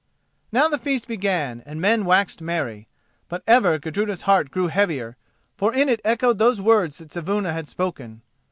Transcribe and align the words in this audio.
Now 0.51 0.67
the 0.67 0.79
feast 0.79 1.07
began, 1.07 1.61
and 1.63 1.79
men 1.79 2.05
waxed 2.05 2.41
merry. 2.41 2.87
But 3.29 3.43
ever 3.45 3.77
Gudruda's 3.77 4.23
heart 4.23 4.49
grew 4.49 4.65
heavier, 4.65 5.15
for 5.55 5.71
in 5.75 5.89
it 5.89 6.01
echoed 6.03 6.39
those 6.39 6.59
words 6.59 6.97
that 6.97 7.11
Saevuna 7.11 7.53
had 7.53 7.67
spoken. 7.67 8.23